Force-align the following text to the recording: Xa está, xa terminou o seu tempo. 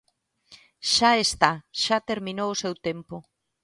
Xa 0.93 1.11
está, 1.25 1.51
xa 1.83 1.97
terminou 2.09 2.49
o 2.51 2.59
seu 2.63 2.73
tempo. 2.87 3.15